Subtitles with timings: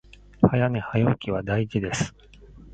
[0.41, 2.15] 早寝早起きは大事です